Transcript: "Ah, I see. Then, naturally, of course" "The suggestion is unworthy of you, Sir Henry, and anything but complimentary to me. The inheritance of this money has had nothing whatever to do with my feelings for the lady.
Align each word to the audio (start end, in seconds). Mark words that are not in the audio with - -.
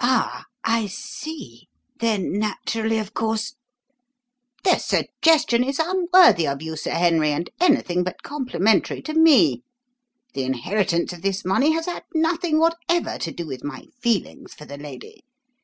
"Ah, 0.00 0.46
I 0.64 0.88
see. 0.88 1.68
Then, 2.00 2.40
naturally, 2.40 2.98
of 2.98 3.14
course" 3.14 3.54
"The 4.64 4.78
suggestion 4.78 5.62
is 5.62 5.78
unworthy 5.78 6.44
of 6.48 6.60
you, 6.60 6.74
Sir 6.76 6.90
Henry, 6.90 7.30
and 7.30 7.48
anything 7.60 8.02
but 8.02 8.24
complimentary 8.24 9.00
to 9.02 9.14
me. 9.14 9.62
The 10.34 10.42
inheritance 10.42 11.12
of 11.12 11.22
this 11.22 11.44
money 11.44 11.70
has 11.70 11.86
had 11.86 12.02
nothing 12.12 12.58
whatever 12.58 13.16
to 13.18 13.30
do 13.30 13.46
with 13.46 13.62
my 13.62 13.84
feelings 14.00 14.54
for 14.54 14.64
the 14.64 14.76
lady. 14.76 15.22